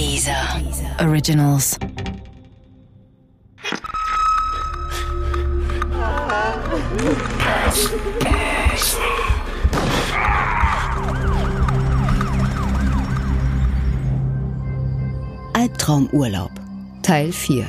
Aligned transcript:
Dieser 0.00 0.32
Originals. 0.98 1.78
Albtraumurlaub 15.52 16.50
Teil 17.02 17.30
4 17.30 17.66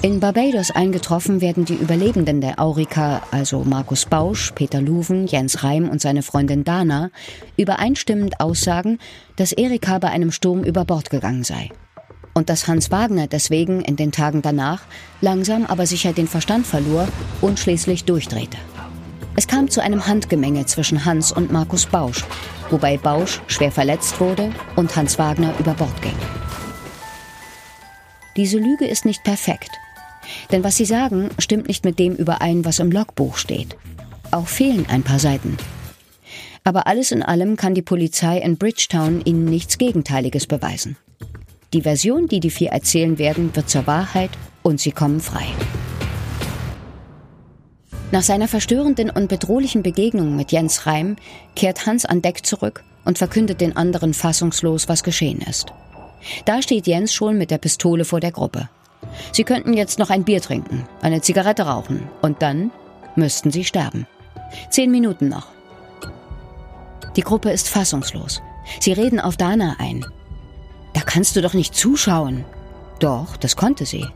in 0.00 0.20
Barbados 0.20 0.70
eingetroffen 0.70 1.40
werden 1.40 1.64
die 1.64 1.74
Überlebenden 1.74 2.40
der 2.40 2.60
Aurika, 2.60 3.22
also 3.32 3.64
Markus 3.64 4.06
Bausch, 4.06 4.52
Peter 4.54 4.80
Luven, 4.80 5.26
Jens 5.26 5.64
Reim 5.64 5.88
und 5.88 6.00
seine 6.00 6.22
Freundin 6.22 6.62
Dana, 6.62 7.10
übereinstimmend 7.56 8.40
aussagen, 8.40 8.98
dass 9.34 9.52
Erika 9.52 9.98
bei 9.98 10.08
einem 10.08 10.30
Sturm 10.30 10.62
über 10.62 10.84
Bord 10.84 11.10
gegangen 11.10 11.42
sei. 11.42 11.70
Und 12.32 12.48
dass 12.48 12.68
Hans 12.68 12.92
Wagner 12.92 13.26
deswegen 13.26 13.80
in 13.80 13.96
den 13.96 14.12
Tagen 14.12 14.40
danach 14.40 14.82
langsam 15.20 15.66
aber 15.66 15.84
sicher 15.84 16.12
den 16.12 16.28
Verstand 16.28 16.66
verlor 16.66 17.08
und 17.40 17.58
schließlich 17.58 18.04
durchdrehte. 18.04 18.58
Es 19.34 19.48
kam 19.48 19.68
zu 19.68 19.82
einem 19.82 20.06
Handgemenge 20.06 20.66
zwischen 20.66 21.04
Hans 21.04 21.32
und 21.32 21.50
Markus 21.50 21.86
Bausch, 21.86 22.24
wobei 22.70 22.98
Bausch 22.98 23.40
schwer 23.48 23.72
verletzt 23.72 24.20
wurde 24.20 24.52
und 24.76 24.94
Hans 24.94 25.18
Wagner 25.18 25.54
über 25.58 25.74
Bord 25.74 26.00
ging. 26.02 26.16
Diese 28.36 28.58
Lüge 28.58 28.86
ist 28.86 29.04
nicht 29.04 29.24
perfekt. 29.24 29.72
Denn 30.52 30.64
was 30.64 30.76
sie 30.76 30.84
sagen, 30.84 31.30
stimmt 31.38 31.68
nicht 31.68 31.84
mit 31.84 31.98
dem 31.98 32.14
überein, 32.14 32.64
was 32.64 32.78
im 32.78 32.90
Logbuch 32.90 33.36
steht. 33.36 33.76
Auch 34.30 34.48
fehlen 34.48 34.86
ein 34.88 35.02
paar 35.02 35.18
Seiten. 35.18 35.56
Aber 36.64 36.86
alles 36.86 37.12
in 37.12 37.22
allem 37.22 37.56
kann 37.56 37.74
die 37.74 37.82
Polizei 37.82 38.38
in 38.38 38.58
Bridgetown 38.58 39.22
ihnen 39.24 39.44
nichts 39.46 39.78
Gegenteiliges 39.78 40.46
beweisen. 40.46 40.96
Die 41.72 41.82
Version, 41.82 42.28
die 42.28 42.40
die 42.40 42.50
vier 42.50 42.70
erzählen 42.70 43.18
werden, 43.18 43.54
wird 43.54 43.68
zur 43.68 43.86
Wahrheit 43.86 44.30
und 44.62 44.80
sie 44.80 44.92
kommen 44.92 45.20
frei. 45.20 45.46
Nach 48.10 48.22
seiner 48.22 48.48
verstörenden 48.48 49.10
und 49.10 49.28
bedrohlichen 49.28 49.82
Begegnung 49.82 50.34
mit 50.34 50.50
Jens 50.50 50.86
Reim 50.86 51.16
kehrt 51.54 51.84
Hans 51.86 52.06
an 52.06 52.22
Deck 52.22 52.46
zurück 52.46 52.82
und 53.04 53.18
verkündet 53.18 53.60
den 53.60 53.76
anderen 53.76 54.14
fassungslos, 54.14 54.88
was 54.88 55.02
geschehen 55.02 55.42
ist. 55.42 55.72
Da 56.46 56.62
steht 56.62 56.86
Jens 56.86 57.12
schon 57.12 57.36
mit 57.36 57.50
der 57.50 57.58
Pistole 57.58 58.04
vor 58.04 58.20
der 58.20 58.32
Gruppe. 58.32 58.70
Sie 59.32 59.44
könnten 59.44 59.74
jetzt 59.74 59.98
noch 59.98 60.10
ein 60.10 60.24
Bier 60.24 60.40
trinken, 60.40 60.86
eine 61.02 61.20
Zigarette 61.20 61.62
rauchen 61.62 62.08
und 62.22 62.42
dann 62.42 62.70
müssten 63.16 63.50
sie 63.50 63.64
sterben. 63.64 64.06
Zehn 64.70 64.90
Minuten 64.90 65.28
noch. 65.28 65.48
Die 67.16 67.22
Gruppe 67.22 67.50
ist 67.50 67.68
fassungslos. 67.68 68.42
Sie 68.80 68.92
reden 68.92 69.20
auf 69.20 69.36
Dana 69.36 69.76
ein. 69.78 70.04
Da 70.94 71.00
kannst 71.00 71.36
du 71.36 71.42
doch 71.42 71.54
nicht 71.54 71.74
zuschauen. 71.74 72.44
Doch, 73.00 73.36
das 73.36 73.56
konnte 73.56 73.86
sie. 73.86 74.06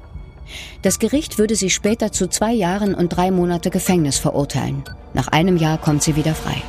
Das 0.82 0.98
Gericht 0.98 1.38
würde 1.38 1.56
sie 1.56 1.70
später 1.70 2.12
zu 2.12 2.28
zwei 2.28 2.52
Jahren 2.52 2.94
und 2.94 3.08
drei 3.10 3.30
Monate 3.30 3.70
Gefängnis 3.70 4.18
verurteilen. 4.18 4.84
Nach 5.14 5.28
einem 5.28 5.56
Jahr 5.56 5.78
kommt 5.78 6.02
sie 6.02 6.16
wieder 6.16 6.34
frei. 6.34 6.62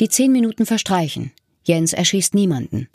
Die 0.00 0.08
zehn 0.08 0.32
Minuten 0.32 0.66
verstreichen. 0.66 1.32
Jens 1.62 1.92
erschießt 1.92 2.34
niemanden. 2.34 2.88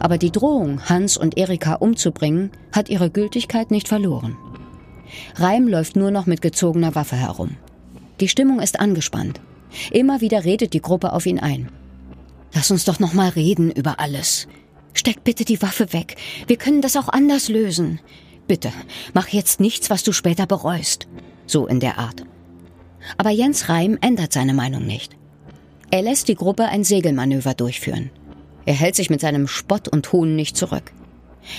Aber 0.00 0.18
die 0.18 0.30
Drohung, 0.30 0.88
Hans 0.88 1.16
und 1.16 1.36
Erika 1.36 1.74
umzubringen, 1.74 2.50
hat 2.72 2.88
ihre 2.88 3.10
Gültigkeit 3.10 3.70
nicht 3.70 3.88
verloren. 3.88 4.36
Reim 5.36 5.68
läuft 5.68 5.96
nur 5.96 6.10
noch 6.10 6.26
mit 6.26 6.42
gezogener 6.42 6.94
Waffe 6.94 7.16
herum. 7.16 7.56
Die 8.20 8.28
Stimmung 8.28 8.60
ist 8.60 8.80
angespannt. 8.80 9.40
Immer 9.90 10.20
wieder 10.20 10.44
redet 10.44 10.72
die 10.72 10.80
Gruppe 10.80 11.12
auf 11.12 11.26
ihn 11.26 11.38
ein. 11.38 11.70
Lass 12.52 12.70
uns 12.70 12.84
doch 12.84 13.00
noch 13.00 13.12
mal 13.12 13.30
reden 13.30 13.70
über 13.70 13.98
alles. 13.98 14.46
Steck 14.92 15.24
bitte 15.24 15.44
die 15.44 15.60
Waffe 15.60 15.92
weg. 15.92 16.16
Wir 16.46 16.56
können 16.56 16.80
das 16.80 16.96
auch 16.96 17.08
anders 17.08 17.48
lösen. 17.48 18.00
Bitte, 18.46 18.70
mach 19.12 19.28
jetzt 19.28 19.58
nichts, 19.58 19.90
was 19.90 20.04
du 20.04 20.12
später 20.12 20.46
bereust. 20.46 21.08
So 21.46 21.66
in 21.66 21.80
der 21.80 21.98
Art. 21.98 22.24
Aber 23.18 23.30
Jens 23.30 23.68
Reim 23.68 23.98
ändert 24.00 24.32
seine 24.32 24.54
Meinung 24.54 24.86
nicht. 24.86 25.16
Er 25.90 26.02
lässt 26.02 26.28
die 26.28 26.34
Gruppe 26.36 26.64
ein 26.66 26.84
Segelmanöver 26.84 27.54
durchführen. 27.54 28.10
Er 28.66 28.74
hält 28.74 28.94
sich 28.96 29.10
mit 29.10 29.20
seinem 29.20 29.46
Spott 29.46 29.88
und 29.88 30.12
Hohn 30.12 30.36
nicht 30.36 30.56
zurück. 30.56 30.92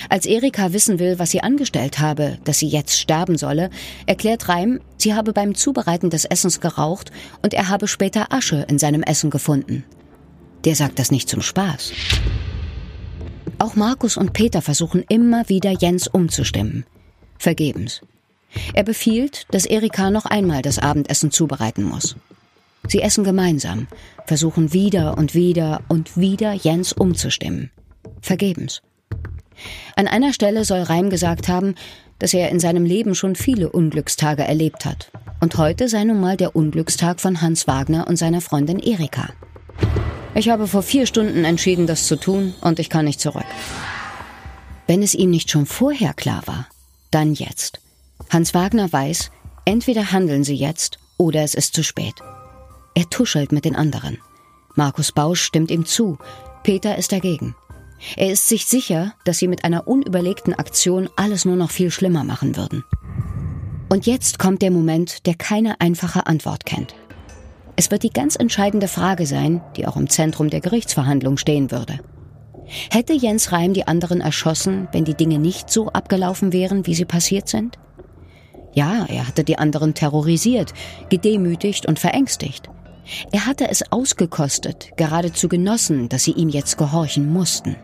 Als 0.08 0.26
Erika 0.26 0.72
wissen 0.72 0.98
will, 0.98 1.18
was 1.18 1.30
sie 1.30 1.42
angestellt 1.42 1.98
habe, 2.00 2.38
dass 2.44 2.58
sie 2.58 2.66
jetzt 2.66 2.98
sterben 2.98 3.38
solle, 3.38 3.70
erklärt 4.06 4.48
Reim, 4.48 4.80
sie 4.96 5.14
habe 5.14 5.32
beim 5.32 5.54
Zubereiten 5.54 6.10
des 6.10 6.24
Essens 6.24 6.60
geraucht 6.60 7.12
und 7.42 7.54
er 7.54 7.68
habe 7.68 7.86
später 7.86 8.32
Asche 8.32 8.66
in 8.68 8.78
seinem 8.78 9.02
Essen 9.02 9.30
gefunden. 9.30 9.84
Der 10.64 10.74
sagt 10.74 10.98
das 10.98 11.10
nicht 11.12 11.28
zum 11.28 11.42
Spaß. 11.42 11.92
Auch 13.58 13.76
Markus 13.76 14.16
und 14.16 14.32
Peter 14.32 14.60
versuchen 14.60 15.04
immer 15.08 15.48
wieder 15.48 15.70
Jens 15.70 16.08
umzustimmen. 16.08 16.84
Vergebens. 17.38 18.02
Er 18.74 18.82
befiehlt, 18.82 19.46
dass 19.50 19.66
Erika 19.66 20.10
noch 20.10 20.26
einmal 20.26 20.62
das 20.62 20.78
Abendessen 20.78 21.30
zubereiten 21.30 21.84
muss. 21.84 22.16
Sie 22.88 23.02
essen 23.02 23.24
gemeinsam, 23.24 23.86
versuchen 24.26 24.72
wieder 24.72 25.18
und 25.18 25.34
wieder 25.34 25.82
und 25.88 26.16
wieder 26.16 26.52
Jens 26.52 26.92
umzustimmen. 26.92 27.70
Vergebens. 28.20 28.82
An 29.96 30.08
einer 30.08 30.32
Stelle 30.32 30.64
soll 30.64 30.82
Reim 30.82 31.10
gesagt 31.10 31.48
haben, 31.48 31.74
dass 32.18 32.34
er 32.34 32.50
in 32.50 32.60
seinem 32.60 32.84
Leben 32.84 33.14
schon 33.14 33.36
viele 33.36 33.70
Unglückstage 33.70 34.42
erlebt 34.42 34.84
hat. 34.84 35.10
Und 35.40 35.56
heute 35.58 35.88
sei 35.88 36.04
nun 36.04 36.20
mal 36.20 36.36
der 36.36 36.56
Unglückstag 36.56 37.20
von 37.20 37.40
Hans 37.42 37.66
Wagner 37.66 38.06
und 38.06 38.16
seiner 38.16 38.40
Freundin 38.40 38.78
Erika. 38.78 39.30
Ich 40.34 40.48
habe 40.48 40.66
vor 40.66 40.82
vier 40.82 41.06
Stunden 41.06 41.44
entschieden, 41.44 41.86
das 41.86 42.06
zu 42.06 42.16
tun, 42.16 42.54
und 42.60 42.78
ich 42.78 42.90
kann 42.90 43.04
nicht 43.04 43.20
zurück. 43.20 43.44
Wenn 44.86 45.02
es 45.02 45.14
ihm 45.14 45.30
nicht 45.30 45.50
schon 45.50 45.66
vorher 45.66 46.14
klar 46.14 46.42
war, 46.46 46.68
dann 47.10 47.34
jetzt. 47.34 47.80
Hans 48.30 48.54
Wagner 48.54 48.92
weiß, 48.92 49.30
entweder 49.64 50.12
handeln 50.12 50.44
sie 50.44 50.54
jetzt 50.54 50.98
oder 51.16 51.42
es 51.42 51.54
ist 51.54 51.74
zu 51.74 51.82
spät. 51.82 52.14
Er 52.96 53.10
tuschelt 53.10 53.52
mit 53.52 53.66
den 53.66 53.76
anderen. 53.76 54.16
Markus 54.74 55.12
Bausch 55.12 55.42
stimmt 55.42 55.70
ihm 55.70 55.84
zu, 55.84 56.16
Peter 56.62 56.96
ist 56.96 57.12
dagegen. 57.12 57.54
Er 58.16 58.32
ist 58.32 58.48
sich 58.48 58.64
sicher, 58.64 59.12
dass 59.24 59.36
sie 59.36 59.48
mit 59.48 59.64
einer 59.64 59.86
unüberlegten 59.86 60.54
Aktion 60.54 61.10
alles 61.14 61.44
nur 61.44 61.56
noch 61.56 61.70
viel 61.70 61.90
schlimmer 61.90 62.24
machen 62.24 62.56
würden. 62.56 62.84
Und 63.90 64.06
jetzt 64.06 64.38
kommt 64.38 64.62
der 64.62 64.70
Moment, 64.70 65.26
der 65.26 65.34
keine 65.34 65.78
einfache 65.82 66.26
Antwort 66.26 66.64
kennt. 66.64 66.94
Es 67.76 67.90
wird 67.90 68.02
die 68.02 68.10
ganz 68.10 68.34
entscheidende 68.34 68.88
Frage 68.88 69.26
sein, 69.26 69.60
die 69.76 69.86
auch 69.86 69.98
im 69.98 70.08
Zentrum 70.08 70.48
der 70.48 70.62
Gerichtsverhandlung 70.62 71.36
stehen 71.36 71.70
würde. 71.70 72.00
Hätte 72.90 73.12
Jens 73.12 73.52
Reim 73.52 73.74
die 73.74 73.86
anderen 73.86 74.22
erschossen, 74.22 74.88
wenn 74.92 75.04
die 75.04 75.14
Dinge 75.14 75.38
nicht 75.38 75.68
so 75.68 75.88
abgelaufen 75.88 76.54
wären, 76.54 76.86
wie 76.86 76.94
sie 76.94 77.04
passiert 77.04 77.46
sind? 77.50 77.78
Ja, 78.72 79.04
er 79.06 79.28
hatte 79.28 79.44
die 79.44 79.58
anderen 79.58 79.92
terrorisiert, 79.92 80.72
gedemütigt 81.10 81.84
und 81.84 81.98
verängstigt. 81.98 82.70
Er 83.32 83.46
hatte 83.46 83.68
es 83.68 83.92
ausgekostet, 83.92 84.90
geradezu 84.96 85.48
genossen, 85.48 86.08
dass 86.08 86.24
sie 86.24 86.32
ihm 86.32 86.48
jetzt 86.48 86.76
gehorchen 86.78 87.32
mussten. 87.32 87.76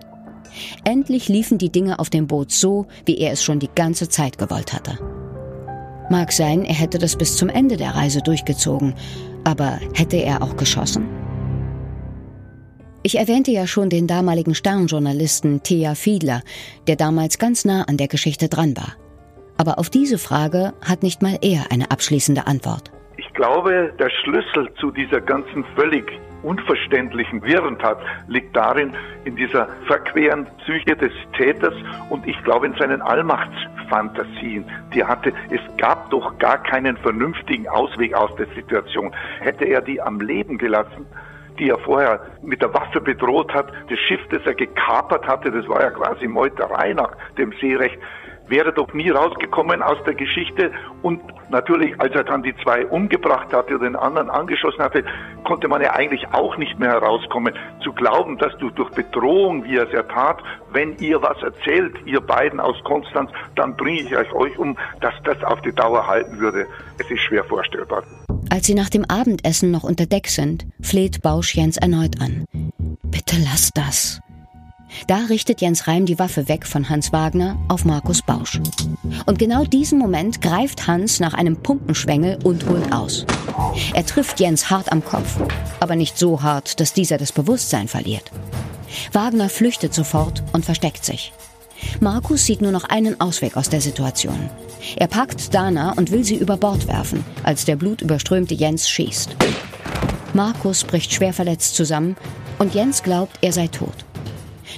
Endlich 0.85 1.29
liefen 1.29 1.59
die 1.59 1.71
Dinge 1.71 1.99
auf 1.99 2.11
dem 2.11 2.27
Boot 2.27 2.51
so, 2.51 2.87
wie 3.07 3.19
er 3.19 3.33
es 3.33 3.43
schon 3.43 3.59
die 3.59 3.71
ganze 3.75 4.09
Zeit 4.09 4.39
gewollt 4.39 4.73
hatte. 4.73 4.99
Mag 6.11 6.33
sein, 6.33 6.65
er 6.65 6.75
hätte 6.75 6.99
das 6.99 7.17
bis 7.17 7.37
zum 7.37 7.49
Ende 7.49 7.77
der 7.77 7.95
Reise 7.95 8.21
durchgezogen, 8.21 8.95
aber 9.45 9.81
hätte 9.95 10.17
er 10.17 10.43
auch 10.43 10.57
geschossen? 10.57 11.09
Ich 13.05 13.19
erwähnte 13.19 13.51
ja 13.51 13.67
schon 13.67 13.89
den 13.89 14.07
damaligen 14.07 14.55
Sternjournalisten 14.55 15.63
Thea 15.63 15.95
Fiedler, 15.95 16.43
der 16.87 16.97
damals 16.97 17.39
ganz 17.39 17.65
nah 17.65 17.83
an 17.83 17.97
der 17.97 18.09
Geschichte 18.09 18.49
dran 18.49 18.77
war. 18.77 18.95
Aber 19.57 19.79
auf 19.79 19.91
diese 19.91 20.19
Frage 20.19 20.73
hat 20.81 21.03
nicht 21.03 21.23
mal 21.23 21.39
er 21.43 21.73
eine 21.73 21.91
abschließende 21.91 22.47
Antwort. 22.47 22.93
Ich 23.33 23.37
glaube, 23.37 23.95
der 23.99 24.11
Schlüssel 24.11 24.71
zu 24.75 24.91
dieser 24.91 25.23
ganzen 25.23 25.65
völlig 25.75 26.05
unverständlichen 26.43 27.43
Wirrentat 27.43 27.97
liegt 28.29 28.55
darin, 28.55 28.93
in 29.25 29.37
dieser 29.37 29.69
verqueren 29.87 30.47
Psyche 30.59 30.95
des 30.97 31.13
Täters 31.39 31.73
und 32.11 32.29
ich 32.29 32.37
glaube 32.45 32.67
in 32.67 32.75
seinen 32.75 33.01
Allmachtsfantasien, 33.01 34.67
die 34.93 35.01
er 35.01 35.09
hatte. 35.09 35.33
Es 35.49 35.63
gab 35.79 36.11
doch 36.11 36.37
gar 36.39 36.63
keinen 36.63 36.99
vernünftigen 36.99 37.67
Ausweg 37.69 38.13
aus 38.13 38.37
der 38.37 38.49
Situation. 38.49 39.15
Hätte 39.41 39.65
er 39.65 39.81
die 39.81 39.99
am 40.03 40.21
Leben 40.21 40.59
gelassen, 40.59 41.07
die 41.59 41.71
er 41.71 41.79
vorher 41.79 42.21
mit 42.43 42.61
der 42.61 42.75
Waffe 42.75 43.01
bedroht 43.01 43.55
hat, 43.55 43.73
das 43.89 43.99
Schiff, 43.99 44.21
das 44.29 44.43
er 44.45 44.55
gekapert 44.55 45.27
hatte, 45.27 45.51
das 45.51 45.67
war 45.69 45.81
ja 45.81 45.91
quasi 45.91 46.27
Meuterei 46.27 46.93
nach 46.93 47.17
dem 47.39 47.51
Seerecht, 47.63 47.99
wäre 48.49 48.73
doch 48.73 48.93
nie 48.93 49.11
rausgekommen 49.11 49.83
aus 49.83 49.99
der 50.05 50.15
Geschichte. 50.15 50.71
Und 51.03 51.21
natürlich, 51.51 51.99
als 52.01 52.15
er 52.15 52.25
dann 52.25 52.43
die 52.43 52.55
zwei 52.63 52.87
umgebracht 52.87 53.53
hatte 53.53 53.75
oder 53.75 53.85
den 53.85 53.97
anderen 53.97 54.31
angeschossen 54.31 54.83
hatte, 54.83 55.05
konnte 55.45 55.69
man 55.69 55.83
ja 55.83 55.93
eigentlich 55.93 56.27
auch 56.33 56.57
nicht 56.57 56.79
mehr 56.79 56.91
herauskommen. 56.91 57.55
Zu 57.83 57.93
glauben, 57.93 58.39
dass 58.39 58.57
du 58.59 58.71
durch 58.71 58.91
Bedrohung, 58.91 59.65
wie 59.65 59.77
er 59.77 59.87
es 59.87 59.93
ja 59.93 60.03
tat, 60.03 60.43
wenn 60.73 60.97
ihr 60.99 61.21
was 61.23 61.43
erzählt, 61.43 61.95
ihr 62.07 62.21
beiden 62.21 62.61
aus 62.61 62.77
Konstanz, 62.85 63.31
dann 63.57 63.77
bringe 63.77 64.01
ich 64.01 64.17
euch 64.17 64.33
euch 64.33 64.59
um, 64.59 64.77
dass 65.01 65.15
das 65.25 65.43
auf 65.45 65.61
die 65.63 65.73
Dauer 65.73 66.07
halten 66.07 66.39
würde. 66.39 66.67
Es 66.99 67.11
ist 67.11 67.21
schwer 67.21 67.45
vorstellbar. 67.45 68.03
Als 68.51 68.67
sie 68.67 68.75
nach 68.75 68.91
dem 68.91 69.05
Abendessen 69.09 69.71
noch 69.71 69.85
unter 69.85 70.07
Deck 70.07 70.29
sind, 70.29 70.67
fleht 70.81 71.23
Bausch 71.23 71.55
Jens 71.55 71.77
erneut 71.77 72.21
an. 72.21 72.45
Bitte 73.03 73.37
lass 73.43 73.71
das. 73.75 74.22
Da 75.07 75.17
richtet 75.29 75.61
Jens 75.61 75.87
Reim 75.87 76.07
die 76.07 76.19
Waffe 76.19 76.49
weg 76.49 76.67
von 76.67 76.89
Hans 76.89 77.13
Wagner 77.13 77.57
auf 77.69 77.85
Markus 77.85 78.23
Bausch. 78.23 78.61
Und 79.27 79.39
genau 79.39 79.65
diesen 79.65 79.99
Moment 79.99 80.41
greift 80.41 80.87
Hans 80.87 81.21
nach 81.21 81.35
einem 81.35 81.57
Pumpenschwengel 81.57 82.39
und 82.45 82.67
holt 82.69 82.93
aus. 82.93 83.27
Er 83.95 84.07
trifft 84.07 84.41
Jens 84.41 84.71
hart 84.71 84.93
am 84.93 85.05
Kopf, 85.05 85.37
aber 85.81 85.97
nicht 85.97 86.19
so 86.19 86.43
hart, 86.43 86.81
dass 86.81 86.93
dieser 86.93 87.19
das 87.19 87.33
Bewusstsein 87.33 87.89
verliert. 87.89 88.31
Wagner 89.13 89.49
flüchtet 89.49 89.95
sofort 89.95 90.43
und 90.53 90.65
versteckt 90.65 91.05
sich. 91.05 91.33
Markus 92.01 92.45
sieht 92.45 92.63
nur 92.63 92.73
noch 92.73 92.85
einen 92.85 93.21
Ausweg 93.21 93.57
aus 93.57 93.69
der 93.69 93.81
Situation. 93.81 94.51
Er 94.97 95.07
packt 95.07 95.55
Dana 95.55 95.93
und 95.93 96.11
will 96.11 96.25
sie 96.25 96.37
über 96.37 96.57
Bord 96.57 96.87
werfen, 96.89 97.25
als 97.43 97.65
der 97.65 97.77
blutüberströmte 97.77 98.55
Jens 98.55 98.89
schießt. 98.89 99.37
Markus 100.35 100.85
bricht 100.85 101.13
schwer 101.13 101.33
verletzt 101.33 101.75
zusammen 101.75 102.17
und 102.59 102.75
Jens 102.75 103.03
glaubt, 103.03 103.39
er 103.43 103.53
sei 103.53 103.69
tot. 103.69 104.05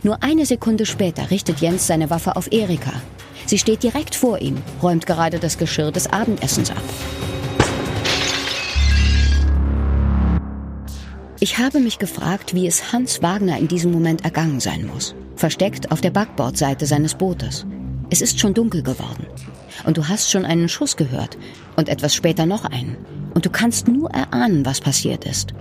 Nur 0.02 0.22
eine 0.22 0.46
Sekunde 0.46 0.86
später 0.86 1.30
richtet 1.30 1.60
Jens 1.60 1.86
seine 1.86 2.10
Waffe 2.10 2.36
auf 2.36 2.52
Erika. 2.52 2.92
Sie 3.46 3.58
steht 3.58 3.82
direkt 3.82 4.14
vor 4.14 4.40
ihm, 4.40 4.56
räumt 4.82 5.06
gerade 5.06 5.38
das 5.38 5.58
Geschirr 5.58 5.92
des 5.92 6.12
Abendessens 6.12 6.70
ab. 6.70 6.82
Ich 11.40 11.58
habe 11.58 11.80
mich 11.80 11.98
gefragt, 11.98 12.54
wie 12.54 12.66
es 12.66 12.92
Hans 12.92 13.22
Wagner 13.22 13.58
in 13.58 13.68
diesem 13.68 13.92
Moment 13.92 14.24
ergangen 14.24 14.60
sein 14.60 14.86
muss. 14.86 15.14
Versteckt 15.36 15.92
auf 15.92 16.00
der 16.00 16.10
Backbordseite 16.10 16.86
seines 16.86 17.14
Bootes. 17.14 17.66
Es 18.08 18.22
ist 18.22 18.40
schon 18.40 18.54
dunkel 18.54 18.82
geworden. 18.82 19.26
Und 19.84 19.98
du 19.98 20.08
hast 20.08 20.30
schon 20.30 20.46
einen 20.46 20.70
Schuss 20.70 20.96
gehört. 20.96 21.36
Und 21.76 21.90
etwas 21.90 22.14
später 22.14 22.46
noch 22.46 22.64
einen. 22.64 22.96
Und 23.34 23.44
du 23.44 23.50
kannst 23.50 23.88
nur 23.88 24.10
erahnen, 24.10 24.64
was 24.64 24.80
passiert 24.80 25.26
ist. 25.26 25.52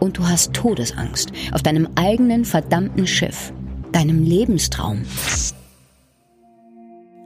Und 0.00 0.16
du 0.16 0.26
hast 0.26 0.54
Todesangst 0.54 1.32
auf 1.52 1.62
deinem 1.62 1.88
eigenen 1.96 2.44
verdammten 2.46 3.06
Schiff 3.06 3.52
deinem 3.96 4.24
Lebenstraum. 4.24 5.06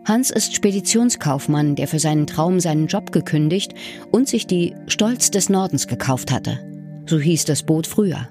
Hans 0.04 0.30
ist 0.30 0.54
Speditionskaufmann, 0.54 1.74
der 1.74 1.88
für 1.88 1.98
seinen 1.98 2.28
Traum 2.28 2.60
seinen 2.60 2.86
Job 2.86 3.10
gekündigt 3.10 3.74
und 4.12 4.28
sich 4.28 4.46
die 4.46 4.76
Stolz 4.86 5.32
des 5.32 5.48
Nordens 5.48 5.88
gekauft 5.88 6.30
hatte. 6.30 6.60
So 7.06 7.18
hieß 7.18 7.44
das 7.46 7.64
Boot 7.64 7.88
früher. 7.88 8.28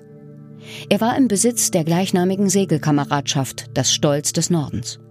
Er 0.89 1.01
war 1.01 1.17
im 1.17 1.27
Besitz 1.27 1.69
der 1.71 1.83
gleichnamigen 1.83 2.47
Segelkameradschaft, 2.47 3.71
das 3.73 3.91
Stolz 3.93 4.31
des 4.31 4.49
Nordens. 4.49 5.01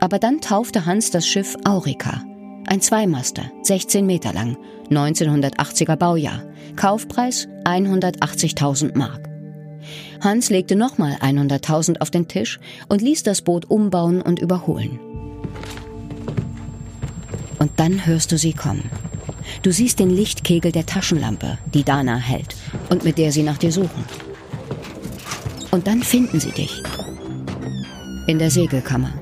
Aber 0.00 0.18
dann 0.18 0.40
taufte 0.40 0.84
Hans 0.84 1.12
das 1.12 1.28
Schiff 1.28 1.56
Aurika, 1.64 2.24
ein 2.66 2.80
Zweimaster, 2.80 3.52
16 3.62 4.04
Meter 4.04 4.32
lang, 4.32 4.56
1980er 4.90 5.94
Baujahr, 5.94 6.42
Kaufpreis 6.74 7.46
180.000 7.64 8.98
Mark. 8.98 9.31
Hans 10.20 10.50
legte 10.50 10.76
nochmal 10.76 11.14
100.000 11.20 12.00
auf 12.00 12.10
den 12.10 12.28
Tisch 12.28 12.58
und 12.88 13.02
ließ 13.02 13.22
das 13.22 13.42
Boot 13.42 13.70
umbauen 13.70 14.22
und 14.22 14.38
überholen. 14.38 14.98
Und 17.58 17.70
dann 17.76 18.06
hörst 18.06 18.32
du 18.32 18.38
sie 18.38 18.52
kommen. 18.52 18.90
Du 19.62 19.72
siehst 19.72 19.98
den 19.98 20.10
Lichtkegel 20.10 20.72
der 20.72 20.86
Taschenlampe, 20.86 21.58
die 21.72 21.84
Dana 21.84 22.16
hält 22.16 22.56
und 22.90 23.04
mit 23.04 23.18
der 23.18 23.32
sie 23.32 23.42
nach 23.42 23.58
dir 23.58 23.72
suchen. 23.72 24.04
Und 25.70 25.86
dann 25.86 26.02
finden 26.02 26.40
sie 26.40 26.50
dich. 26.50 26.82
In 28.26 28.38
der 28.38 28.50
Segelkammer. 28.50 29.12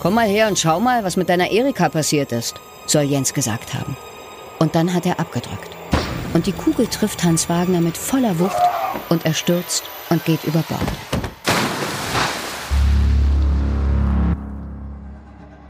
Komm 0.00 0.14
mal 0.14 0.28
her 0.28 0.48
und 0.48 0.58
schau 0.58 0.78
mal, 0.78 1.04
was 1.04 1.16
mit 1.16 1.28
deiner 1.28 1.50
Erika 1.50 1.88
passiert 1.88 2.32
ist, 2.32 2.54
soll 2.86 3.02
Jens 3.02 3.34
gesagt 3.34 3.74
haben. 3.74 3.96
Und 4.58 4.74
dann 4.74 4.94
hat 4.94 5.06
er 5.06 5.18
abgedrückt. 5.20 5.75
Und 6.36 6.46
die 6.46 6.52
Kugel 6.52 6.86
trifft 6.86 7.24
Hans 7.24 7.48
Wagner 7.48 7.80
mit 7.80 7.96
voller 7.96 8.38
Wucht 8.38 8.60
und 9.08 9.24
er 9.24 9.32
stürzt 9.32 9.84
und 10.10 10.22
geht 10.26 10.44
über 10.44 10.62
Bord. 10.68 10.82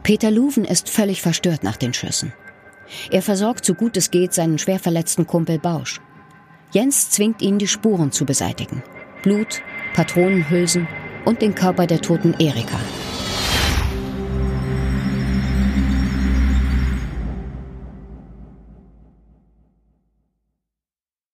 Peter 0.03 0.33
Luven 0.33 0.65
ist 0.65 0.89
völlig 0.89 1.23
verstört 1.23 1.63
nach 1.63 1.77
den 1.77 1.95
Schüssen. 1.95 2.33
Er 3.13 3.23
versorgt 3.23 3.65
so 3.65 3.75
gut 3.75 3.97
es 3.97 4.11
geht 4.11 4.35
seinen 4.35 4.59
schwer 4.59 4.81
verletzten 4.81 5.29
Kumpel 5.29 5.61
Bausch. 5.61 6.01
Jens 6.73 7.11
zwingt 7.11 7.43
ihn, 7.43 7.59
die 7.59 7.69
Spuren 7.69 8.11
zu 8.11 8.25
beseitigen. 8.25 8.83
Blut, 9.23 9.63
Patronenhülsen 9.95 10.89
und 11.25 11.43
den 11.43 11.55
Körper 11.55 11.87
der 11.87 12.01
toten 12.01 12.35
Erika. 12.41 12.81